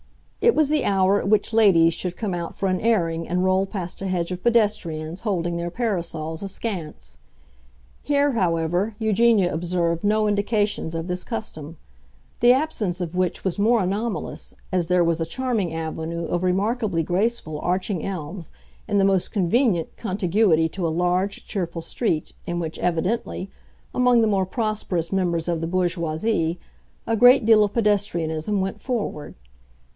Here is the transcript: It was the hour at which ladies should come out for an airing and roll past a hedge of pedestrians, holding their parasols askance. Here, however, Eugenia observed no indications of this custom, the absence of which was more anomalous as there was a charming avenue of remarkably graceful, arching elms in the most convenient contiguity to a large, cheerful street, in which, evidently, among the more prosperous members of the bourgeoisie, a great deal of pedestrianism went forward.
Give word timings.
It 0.41 0.55
was 0.55 0.69
the 0.69 0.83
hour 0.83 1.19
at 1.19 1.29
which 1.29 1.53
ladies 1.53 1.93
should 1.93 2.17
come 2.17 2.33
out 2.33 2.55
for 2.55 2.65
an 2.67 2.81
airing 2.81 3.27
and 3.29 3.43
roll 3.43 3.67
past 3.67 4.01
a 4.01 4.07
hedge 4.07 4.31
of 4.31 4.41
pedestrians, 4.41 5.21
holding 5.21 5.57
their 5.57 5.69
parasols 5.69 6.41
askance. 6.41 7.19
Here, 8.01 8.31
however, 8.31 8.95
Eugenia 8.97 9.53
observed 9.53 10.03
no 10.03 10.27
indications 10.27 10.95
of 10.95 11.05
this 11.07 11.23
custom, 11.23 11.77
the 12.39 12.51
absence 12.51 12.99
of 12.99 13.15
which 13.15 13.43
was 13.43 13.59
more 13.59 13.83
anomalous 13.83 14.55
as 14.71 14.87
there 14.87 15.03
was 15.03 15.21
a 15.21 15.25
charming 15.27 15.71
avenue 15.71 16.25
of 16.25 16.41
remarkably 16.41 17.03
graceful, 17.03 17.59
arching 17.59 18.03
elms 18.03 18.51
in 18.87 18.97
the 18.97 19.05
most 19.05 19.31
convenient 19.31 19.95
contiguity 19.97 20.67
to 20.69 20.87
a 20.87 20.89
large, 20.89 21.45
cheerful 21.45 21.83
street, 21.83 22.31
in 22.47 22.59
which, 22.59 22.79
evidently, 22.79 23.51
among 23.93 24.21
the 24.21 24.27
more 24.27 24.47
prosperous 24.47 25.11
members 25.11 25.47
of 25.47 25.61
the 25.61 25.67
bourgeoisie, 25.67 26.59
a 27.05 27.15
great 27.15 27.45
deal 27.45 27.63
of 27.63 27.73
pedestrianism 27.73 28.59
went 28.59 28.81
forward. 28.81 29.35